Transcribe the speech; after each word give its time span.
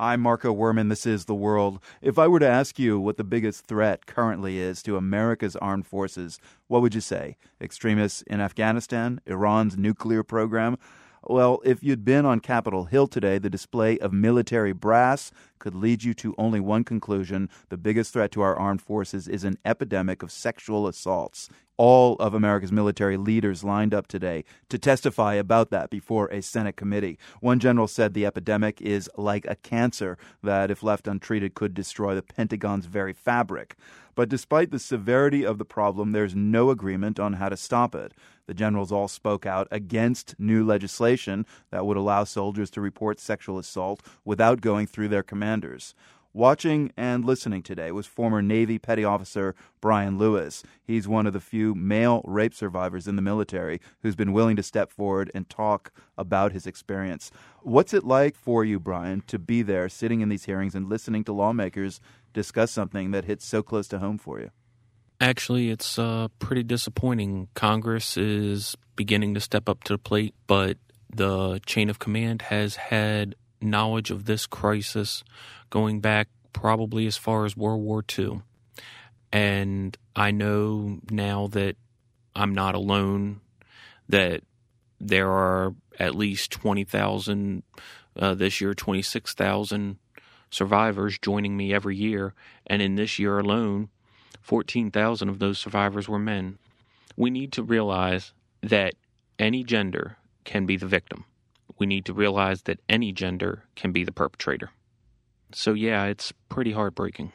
I'm 0.00 0.22
Marco 0.22 0.54
Werman. 0.54 0.88
This 0.88 1.04
is 1.04 1.26
The 1.26 1.34
World. 1.34 1.78
If 2.00 2.18
I 2.18 2.26
were 2.26 2.38
to 2.38 2.48
ask 2.48 2.78
you 2.78 2.98
what 2.98 3.18
the 3.18 3.22
biggest 3.22 3.66
threat 3.66 4.06
currently 4.06 4.58
is 4.58 4.82
to 4.84 4.96
America's 4.96 5.56
armed 5.56 5.86
forces, 5.86 6.40
what 6.68 6.80
would 6.80 6.94
you 6.94 7.02
say? 7.02 7.36
Extremists 7.60 8.22
in 8.22 8.40
Afghanistan? 8.40 9.20
Iran's 9.26 9.76
nuclear 9.76 10.22
program? 10.22 10.78
Well, 11.24 11.60
if 11.66 11.82
you'd 11.82 12.02
been 12.02 12.24
on 12.24 12.40
Capitol 12.40 12.86
Hill 12.86 13.08
today, 13.08 13.36
the 13.36 13.50
display 13.50 13.98
of 13.98 14.10
military 14.10 14.72
brass 14.72 15.32
could 15.58 15.74
lead 15.74 16.02
you 16.02 16.14
to 16.14 16.34
only 16.38 16.60
one 16.60 16.82
conclusion. 16.82 17.50
The 17.68 17.76
biggest 17.76 18.14
threat 18.14 18.32
to 18.32 18.40
our 18.40 18.56
armed 18.56 18.80
forces 18.80 19.28
is 19.28 19.44
an 19.44 19.58
epidemic 19.66 20.22
of 20.22 20.32
sexual 20.32 20.88
assaults. 20.88 21.50
All 21.82 22.16
of 22.16 22.34
America's 22.34 22.70
military 22.70 23.16
leaders 23.16 23.64
lined 23.64 23.94
up 23.94 24.06
today 24.06 24.44
to 24.68 24.78
testify 24.78 25.32
about 25.32 25.70
that 25.70 25.88
before 25.88 26.26
a 26.26 26.42
Senate 26.42 26.76
committee. 26.76 27.18
One 27.40 27.58
general 27.58 27.88
said 27.88 28.12
the 28.12 28.26
epidemic 28.26 28.82
is 28.82 29.08
like 29.16 29.46
a 29.46 29.56
cancer 29.56 30.18
that, 30.42 30.70
if 30.70 30.82
left 30.82 31.08
untreated, 31.08 31.54
could 31.54 31.72
destroy 31.72 32.14
the 32.14 32.20
Pentagon's 32.20 32.84
very 32.84 33.14
fabric. 33.14 33.76
But 34.14 34.28
despite 34.28 34.72
the 34.72 34.78
severity 34.78 35.42
of 35.42 35.56
the 35.56 35.64
problem, 35.64 36.12
there's 36.12 36.36
no 36.36 36.68
agreement 36.68 37.18
on 37.18 37.32
how 37.32 37.48
to 37.48 37.56
stop 37.56 37.94
it. 37.94 38.12
The 38.46 38.52
generals 38.52 38.92
all 38.92 39.08
spoke 39.08 39.46
out 39.46 39.66
against 39.70 40.34
new 40.38 40.62
legislation 40.62 41.46
that 41.70 41.86
would 41.86 41.96
allow 41.96 42.24
soldiers 42.24 42.68
to 42.72 42.82
report 42.82 43.18
sexual 43.18 43.58
assault 43.58 44.02
without 44.22 44.60
going 44.60 44.86
through 44.86 45.08
their 45.08 45.22
commanders. 45.22 45.94
Watching 46.32 46.92
and 46.96 47.24
listening 47.24 47.64
today 47.64 47.90
was 47.90 48.06
former 48.06 48.40
Navy 48.40 48.78
Petty 48.78 49.02
Officer 49.02 49.56
Brian 49.80 50.16
Lewis. 50.16 50.62
He's 50.80 51.08
one 51.08 51.26
of 51.26 51.32
the 51.32 51.40
few 51.40 51.74
male 51.74 52.22
rape 52.24 52.54
survivors 52.54 53.08
in 53.08 53.16
the 53.16 53.22
military 53.22 53.80
who's 54.02 54.14
been 54.14 54.32
willing 54.32 54.54
to 54.54 54.62
step 54.62 54.92
forward 54.92 55.28
and 55.34 55.50
talk 55.50 55.90
about 56.16 56.52
his 56.52 56.68
experience. 56.68 57.32
What's 57.62 57.92
it 57.92 58.04
like 58.04 58.36
for 58.36 58.64
you, 58.64 58.78
Brian, 58.78 59.24
to 59.26 59.40
be 59.40 59.62
there 59.62 59.88
sitting 59.88 60.20
in 60.20 60.28
these 60.28 60.44
hearings 60.44 60.76
and 60.76 60.88
listening 60.88 61.24
to 61.24 61.32
lawmakers 61.32 62.00
discuss 62.32 62.70
something 62.70 63.10
that 63.10 63.24
hits 63.24 63.44
so 63.44 63.60
close 63.60 63.88
to 63.88 63.98
home 63.98 64.16
for 64.16 64.38
you? 64.38 64.50
Actually, 65.20 65.70
it's 65.70 65.98
uh, 65.98 66.28
pretty 66.38 66.62
disappointing. 66.62 67.48
Congress 67.54 68.16
is 68.16 68.76
beginning 68.94 69.34
to 69.34 69.40
step 69.40 69.68
up 69.68 69.82
to 69.82 69.94
the 69.94 69.98
plate, 69.98 70.36
but 70.46 70.78
the 71.12 71.60
chain 71.66 71.90
of 71.90 71.98
command 71.98 72.42
has 72.42 72.76
had 72.76 73.34
knowledge 73.60 74.10
of 74.10 74.24
this 74.24 74.46
crisis 74.46 75.22
going 75.68 76.00
back 76.00 76.28
probably 76.52 77.06
as 77.06 77.16
far 77.16 77.44
as 77.44 77.56
World 77.56 77.82
War 77.82 78.04
II. 78.18 78.42
And 79.32 79.96
I 80.16 80.30
know 80.30 80.98
now 81.10 81.46
that 81.48 81.76
I'm 82.34 82.54
not 82.54 82.74
alone, 82.74 83.40
that 84.08 84.42
there 85.00 85.30
are 85.30 85.74
at 85.98 86.14
least 86.14 86.50
20,000, 86.50 87.62
uh, 88.18 88.34
this 88.34 88.60
year, 88.60 88.74
26,000 88.74 89.98
survivors 90.50 91.18
joining 91.18 91.56
me 91.56 91.72
every 91.72 91.96
year. 91.96 92.34
And 92.66 92.82
in 92.82 92.96
this 92.96 93.18
year 93.18 93.38
alone, 93.38 93.88
14,000 94.42 95.28
of 95.28 95.38
those 95.38 95.58
survivors 95.58 96.08
were 96.08 96.18
men. 96.18 96.58
We 97.16 97.30
need 97.30 97.52
to 97.52 97.62
realize 97.62 98.32
that 98.62 98.94
any 99.38 99.62
gender 99.62 100.16
can 100.44 100.66
be 100.66 100.76
the 100.76 100.86
victim. 100.86 101.24
We 101.80 101.86
need 101.86 102.04
to 102.04 102.14
realize 102.14 102.62
that 102.62 102.78
any 102.88 103.10
gender 103.12 103.64
can 103.74 103.90
be 103.90 104.04
the 104.04 104.12
perpetrator. 104.12 104.70
So, 105.52 105.72
yeah, 105.72 106.04
it's 106.04 106.32
pretty 106.48 106.70
heartbreaking. 106.70 107.32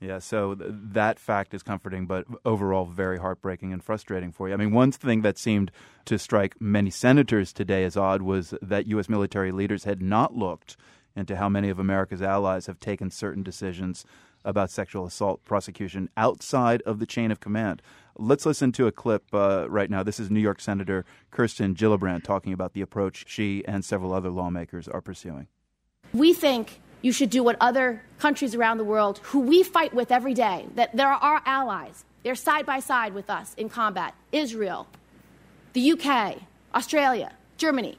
Yeah, 0.00 0.20
so 0.20 0.54
th- 0.54 0.70
that 0.72 1.18
fact 1.18 1.52
is 1.54 1.62
comforting, 1.62 2.06
but 2.06 2.24
overall 2.44 2.84
very 2.84 3.18
heartbreaking 3.18 3.72
and 3.72 3.82
frustrating 3.82 4.30
for 4.30 4.48
you. 4.48 4.54
I 4.54 4.56
mean, 4.56 4.70
one 4.70 4.92
thing 4.92 5.22
that 5.22 5.38
seemed 5.38 5.72
to 6.04 6.18
strike 6.18 6.60
many 6.60 6.90
senators 6.90 7.52
today 7.52 7.84
as 7.84 7.96
odd 7.96 8.22
was 8.22 8.54
that 8.62 8.86
U.S. 8.86 9.08
military 9.08 9.50
leaders 9.50 9.84
had 9.84 10.00
not 10.00 10.36
looked 10.36 10.76
into 11.18 11.36
how 11.36 11.48
many 11.48 11.68
of 11.68 11.78
America's 11.78 12.22
allies 12.22 12.66
have 12.66 12.80
taken 12.80 13.10
certain 13.10 13.42
decisions 13.42 14.04
about 14.44 14.70
sexual 14.70 15.04
assault 15.04 15.44
prosecution 15.44 16.08
outside 16.16 16.80
of 16.82 17.00
the 17.00 17.06
chain 17.06 17.30
of 17.30 17.40
command. 17.40 17.82
Let's 18.16 18.46
listen 18.46 18.72
to 18.72 18.86
a 18.86 18.92
clip 18.92 19.24
uh, 19.32 19.66
right 19.68 19.90
now. 19.90 20.02
This 20.02 20.20
is 20.20 20.30
New 20.30 20.40
York 20.40 20.60
Senator 20.60 21.04
Kirsten 21.30 21.74
Gillibrand 21.74 22.22
talking 22.22 22.52
about 22.52 22.72
the 22.72 22.80
approach 22.80 23.24
she 23.28 23.64
and 23.66 23.84
several 23.84 24.12
other 24.14 24.30
lawmakers 24.30 24.88
are 24.88 25.00
pursuing. 25.00 25.48
We 26.12 26.32
think 26.32 26.80
you 27.02 27.12
should 27.12 27.30
do 27.30 27.42
what 27.42 27.56
other 27.60 28.02
countries 28.18 28.54
around 28.54 28.78
the 28.78 28.84
world 28.84 29.18
who 29.24 29.40
we 29.40 29.62
fight 29.62 29.92
with 29.94 30.10
every 30.10 30.34
day, 30.34 30.66
that 30.74 30.96
there 30.96 31.08
are 31.08 31.20
our 31.20 31.42
allies. 31.44 32.04
They're 32.22 32.34
side 32.34 32.66
by 32.66 32.80
side 32.80 33.14
with 33.14 33.30
us 33.30 33.54
in 33.56 33.68
combat. 33.68 34.14
Israel, 34.32 34.88
the 35.72 35.92
UK, 35.92 36.38
Australia, 36.74 37.32
Germany. 37.56 37.98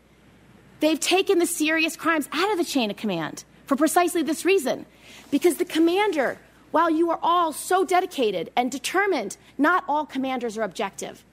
They've 0.79 0.99
taken 0.99 1.39
the 1.39 1.45
serious 1.45 1.95
crimes 1.95 2.29
out 2.31 2.51
of 2.51 2.57
the 2.57 2.63
chain 2.63 2.89
of 2.89 2.97
command 2.97 3.43
for 3.65 3.75
precisely 3.75 4.23
this 4.23 4.45
reason. 4.45 4.85
Because 5.31 5.57
the 5.57 5.65
commander, 5.65 6.37
while 6.71 6.89
you 6.89 7.09
are 7.11 7.19
all 7.21 7.51
so 7.53 7.85
dedicated 7.85 8.51
and 8.55 8.71
determined, 8.71 9.37
not 9.57 9.83
all 9.87 10.05
commanders 10.05 10.57
are 10.57 10.63
objective. 10.63 11.23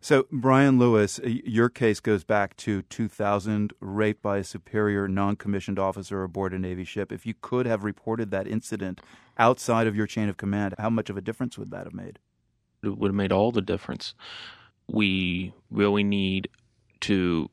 So, 0.00 0.26
Brian 0.30 0.78
Lewis, 0.78 1.18
your 1.24 1.68
case 1.68 2.00
goes 2.00 2.22
back 2.22 2.56
to 2.58 2.82
2000, 2.82 3.72
rape 3.80 4.22
by 4.22 4.38
a 4.38 4.44
superior 4.44 5.08
non 5.08 5.36
commissioned 5.36 5.78
officer 5.78 6.22
aboard 6.22 6.54
a 6.54 6.58
Navy 6.58 6.84
ship. 6.84 7.10
If 7.10 7.26
you 7.26 7.34
could 7.40 7.66
have 7.66 7.82
reported 7.82 8.30
that 8.30 8.46
incident 8.46 9.00
outside 9.38 9.86
of 9.86 9.96
your 9.96 10.06
chain 10.06 10.28
of 10.28 10.36
command, 10.36 10.74
how 10.78 10.90
much 10.90 11.10
of 11.10 11.16
a 11.16 11.20
difference 11.20 11.58
would 11.58 11.70
that 11.70 11.84
have 11.84 11.94
made? 11.94 12.18
It 12.84 12.98
would 12.98 13.08
have 13.08 13.16
made 13.16 13.32
all 13.32 13.50
the 13.50 13.62
difference. 13.62 14.14
We 14.86 15.52
really 15.70 16.04
need 16.04 16.48
to 17.00 17.50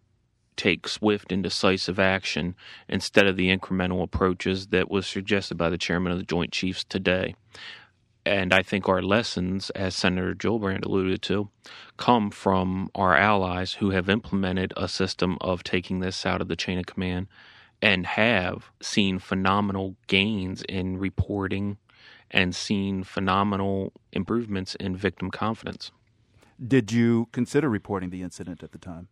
take 0.55 0.87
swift 0.87 1.31
and 1.31 1.43
decisive 1.43 1.99
action 1.99 2.55
instead 2.87 3.27
of 3.27 3.37
the 3.37 3.55
incremental 3.55 4.03
approaches 4.03 4.67
that 4.67 4.89
was 4.89 5.07
suggested 5.07 5.55
by 5.55 5.69
the 5.69 5.77
chairman 5.77 6.11
of 6.11 6.17
the 6.17 6.25
Joint 6.25 6.51
Chiefs 6.51 6.83
today. 6.83 7.35
And 8.25 8.53
I 8.53 8.63
think 8.63 8.87
our 8.87 9.01
lessons, 9.01 9.69
as 9.71 9.95
Senator 9.95 10.33
Gillibrand 10.33 10.85
alluded 10.85 11.21
to, 11.23 11.49
come 11.97 12.31
from 12.31 12.89
our 12.95 13.15
allies 13.15 13.73
who 13.73 13.89
have 13.89 14.07
implemented 14.09 14.73
a 14.77 14.87
system 14.87 15.37
of 15.41 15.63
taking 15.63 15.99
this 15.99 16.25
out 16.25 16.41
of 16.41 16.47
the 16.47 16.55
chain 16.55 16.79
of 16.79 16.85
command 16.85 17.27
and 17.81 18.05
have 18.05 18.71
seen 18.81 19.19
phenomenal 19.19 19.97
gains 20.07 20.63
in 20.69 20.97
reporting 20.97 21.77
and 22.31 22.55
seen 22.55 23.03
phenomenal 23.03 23.91
improvements 24.13 24.75
in 24.75 24.95
victim 24.95 25.29
confidence. 25.29 25.91
Did 26.65 26.93
you 26.93 27.27
consider 27.33 27.69
reporting 27.69 28.09
the 28.09 28.21
incident 28.21 28.63
at 28.63 28.71
the 28.71 28.77
time? 28.77 29.09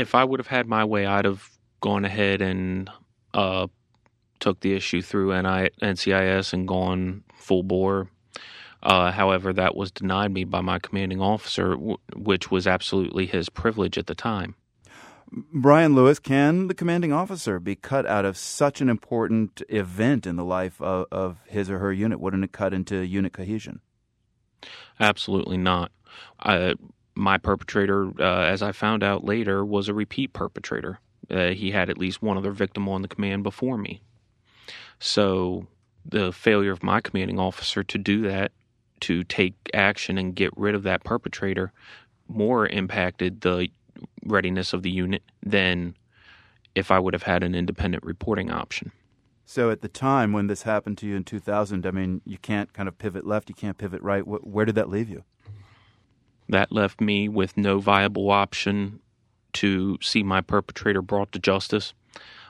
If 0.00 0.14
I 0.14 0.24
would 0.24 0.40
have 0.40 0.46
had 0.46 0.66
my 0.66 0.84
way, 0.84 1.06
I'd 1.06 1.24
have 1.24 1.48
gone 1.80 2.04
ahead 2.04 2.42
and 2.42 2.90
uh, 3.34 3.66
took 4.38 4.60
the 4.60 4.74
issue 4.74 5.02
through 5.02 5.30
NI- 5.42 5.70
NCIS 5.82 6.52
and 6.52 6.66
gone 6.66 7.24
full 7.34 7.62
bore 7.62 8.08
uh, 8.82 9.10
however, 9.12 9.52
that 9.52 9.76
was 9.76 9.90
denied 9.90 10.32
me 10.32 10.44
by 10.44 10.60
my 10.60 10.78
commanding 10.78 11.20
officer, 11.20 11.70
w- 11.72 11.98
which 12.16 12.50
was 12.50 12.66
absolutely 12.66 13.26
his 13.26 13.50
privilege 13.50 13.98
at 13.98 14.06
the 14.06 14.14
time. 14.14 14.54
Brian 15.52 15.94
Lewis, 15.94 16.18
can 16.18 16.66
the 16.66 16.74
commanding 16.74 17.12
officer 17.12 17.60
be 17.60 17.76
cut 17.76 18.06
out 18.06 18.24
of 18.24 18.36
such 18.36 18.80
an 18.80 18.88
important 18.88 19.62
event 19.68 20.26
in 20.26 20.36
the 20.36 20.44
life 20.44 20.80
of, 20.80 21.06
of 21.12 21.38
his 21.46 21.70
or 21.70 21.78
her 21.78 21.92
unit? 21.92 22.18
Wouldn't 22.18 22.42
it 22.42 22.52
cut 22.52 22.72
into 22.72 23.06
unit 23.06 23.32
cohesion? 23.32 23.80
Absolutely 24.98 25.56
not. 25.56 25.92
I, 26.40 26.74
my 27.20 27.38
perpetrator, 27.38 28.10
uh, 28.18 28.44
as 28.44 28.62
I 28.62 28.72
found 28.72 29.02
out 29.02 29.24
later, 29.24 29.64
was 29.64 29.88
a 29.88 29.94
repeat 29.94 30.32
perpetrator. 30.32 30.98
Uh, 31.30 31.50
he 31.50 31.70
had 31.70 31.90
at 31.90 31.98
least 31.98 32.22
one 32.22 32.36
other 32.36 32.50
victim 32.50 32.88
on 32.88 33.02
the 33.02 33.08
command 33.08 33.42
before 33.42 33.78
me. 33.78 34.02
So 34.98 35.66
the 36.04 36.32
failure 36.32 36.72
of 36.72 36.82
my 36.82 37.00
commanding 37.00 37.38
officer 37.38 37.84
to 37.84 37.98
do 37.98 38.22
that 38.22 38.52
to 39.00 39.22
take 39.24 39.54
action 39.72 40.18
and 40.18 40.34
get 40.34 40.50
rid 40.56 40.74
of 40.74 40.82
that 40.82 41.04
perpetrator 41.04 41.72
more 42.28 42.66
impacted 42.66 43.40
the 43.40 43.68
readiness 44.24 44.72
of 44.72 44.82
the 44.82 44.90
unit 44.90 45.22
than 45.42 45.94
if 46.74 46.90
I 46.90 46.98
would 46.98 47.14
have 47.14 47.22
had 47.24 47.42
an 47.42 47.54
independent 47.54 48.04
reporting 48.04 48.50
option. 48.50 48.92
So 49.44 49.70
at 49.70 49.80
the 49.80 49.88
time 49.88 50.32
when 50.32 50.46
this 50.46 50.62
happened 50.62 50.96
to 50.98 51.06
you 51.06 51.16
in 51.16 51.24
2000, 51.24 51.84
I 51.84 51.90
mean, 51.90 52.20
you 52.24 52.38
can't 52.38 52.72
kind 52.72 52.88
of 52.88 52.98
pivot 52.98 53.26
left, 53.26 53.48
you 53.48 53.54
can't 53.54 53.76
pivot 53.76 54.00
right. 54.00 54.22
Where 54.22 54.64
did 54.64 54.76
that 54.76 54.88
leave 54.88 55.08
you? 55.08 55.24
That 56.50 56.72
left 56.72 57.00
me 57.00 57.28
with 57.28 57.56
no 57.56 57.78
viable 57.78 58.30
option 58.30 59.00
to 59.54 59.98
see 60.02 60.22
my 60.22 60.40
perpetrator 60.40 61.00
brought 61.00 61.32
to 61.32 61.38
justice. 61.38 61.94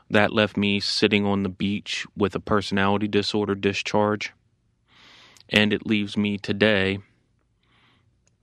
That 0.09 0.33
left 0.33 0.57
me 0.57 0.81
sitting 0.81 1.25
on 1.25 1.43
the 1.43 1.49
beach 1.49 2.07
with 2.17 2.35
a 2.35 2.41
personality 2.41 3.07
disorder 3.07 3.55
discharge 3.55 4.33
and 5.51 5.73
it 5.73 5.87
leaves 5.87 6.17
me 6.17 6.39
today 6.39 7.01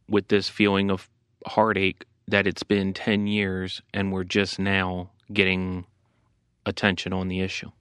with 0.07 0.27
this 0.27 0.47
feeling 0.47 0.91
of 0.91 1.09
heartache 1.45 2.05
that 2.27 2.45
it's 2.45 2.63
been 2.63 2.93
10 2.93 3.25
years 3.27 3.81
and 3.93 4.11
we're 4.11 4.23
just 4.23 4.59
now 4.59 5.09
getting 5.33 5.85
attention 6.65 7.13
on 7.13 7.29
the 7.29 7.41
issue. 7.41 7.71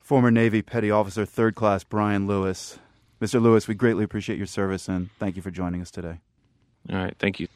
Former 0.00 0.30
Navy 0.30 0.60
Petty 0.60 0.90
Officer, 0.90 1.24
Third 1.24 1.54
Class 1.54 1.84
Brian 1.84 2.26
Lewis. 2.26 2.78
Mr. 3.20 3.40
Lewis, 3.40 3.68
we 3.68 3.74
greatly 3.74 4.04
appreciate 4.04 4.38
your 4.38 4.46
service 4.46 4.88
and 4.88 5.10
thank 5.18 5.36
you 5.36 5.42
for 5.42 5.50
joining 5.50 5.80
us 5.80 5.90
today. 5.90 6.18
All 6.90 6.96
right. 6.96 7.14
Thank 7.18 7.40
you. 7.40 7.48